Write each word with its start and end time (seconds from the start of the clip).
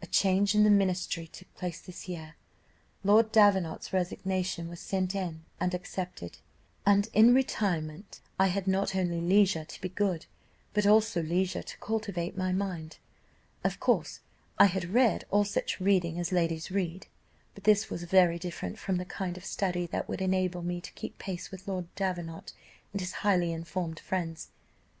"A 0.00 0.06
change 0.06 0.54
in 0.54 0.62
the 0.62 0.70
ministry 0.70 1.26
took 1.26 1.52
place 1.56 1.80
this 1.80 2.08
year, 2.08 2.36
Lord 3.02 3.32
Davenant's 3.32 3.92
resignation 3.92 4.68
was 4.68 4.78
sent 4.78 5.12
in 5.12 5.44
and 5.58 5.74
accepted, 5.74 6.38
and 6.86 7.08
in 7.12 7.34
retirement 7.34 8.20
I 8.38 8.46
had 8.46 8.68
not 8.68 8.94
only 8.94 9.20
leisure 9.20 9.64
to 9.64 9.80
be 9.80 9.88
good, 9.88 10.26
but 10.72 10.86
also 10.86 11.20
leisure 11.20 11.64
to 11.64 11.78
cultivate 11.78 12.36
my 12.38 12.52
mind. 12.52 12.98
Of 13.64 13.80
course 13.80 14.20
I 14.56 14.66
had 14.66 14.94
read 14.94 15.24
all 15.32 15.42
such 15.44 15.80
reading 15.80 16.16
as 16.16 16.30
ladies 16.30 16.70
read, 16.70 17.08
but 17.56 17.64
this 17.64 17.90
was 17.90 18.04
very 18.04 18.38
different 18.38 18.78
from 18.78 18.98
the 18.98 19.04
kind 19.04 19.36
of 19.36 19.44
study 19.44 19.86
that 19.86 20.08
would 20.08 20.22
enable 20.22 20.62
me 20.62 20.80
to 20.80 20.92
keep 20.92 21.18
pace 21.18 21.50
with 21.50 21.66
Lord 21.66 21.92
Davenant 21.96 22.52
and 22.92 23.00
his 23.00 23.10
highly 23.26 23.52
informed 23.52 23.98
friends. 23.98 24.46